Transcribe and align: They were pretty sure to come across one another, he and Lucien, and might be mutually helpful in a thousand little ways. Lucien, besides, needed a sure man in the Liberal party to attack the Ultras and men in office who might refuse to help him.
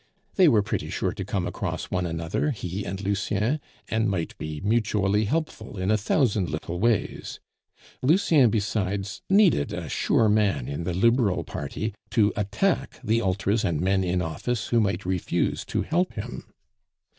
They 0.33 0.47
were 0.47 0.63
pretty 0.63 0.89
sure 0.89 1.11
to 1.11 1.23
come 1.23 1.45
across 1.45 1.91
one 1.91 2.07
another, 2.07 2.49
he 2.49 2.85
and 2.85 2.99
Lucien, 2.99 3.59
and 3.87 4.09
might 4.09 4.35
be 4.39 4.59
mutually 4.61 5.25
helpful 5.25 5.77
in 5.77 5.91
a 5.91 5.95
thousand 5.97 6.49
little 6.49 6.79
ways. 6.79 7.39
Lucien, 8.01 8.49
besides, 8.49 9.21
needed 9.29 9.73
a 9.73 9.87
sure 9.89 10.27
man 10.27 10.67
in 10.67 10.85
the 10.85 10.95
Liberal 10.95 11.43
party 11.43 11.93
to 12.09 12.33
attack 12.35 12.99
the 13.03 13.21
Ultras 13.21 13.63
and 13.63 13.79
men 13.79 14.03
in 14.03 14.23
office 14.23 14.69
who 14.69 14.81
might 14.81 15.05
refuse 15.05 15.63
to 15.65 15.83
help 15.83 16.13
him. 16.13 16.47